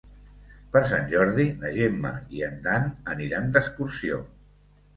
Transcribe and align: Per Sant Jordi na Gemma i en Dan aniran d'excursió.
Per 0.75 0.81
Sant 0.91 1.05
Jordi 1.11 1.45
na 1.59 1.71
Gemma 1.75 2.15
i 2.39 2.43
en 2.49 2.59
Dan 2.65 2.89
aniran 3.17 3.55
d'excursió. 3.59 4.21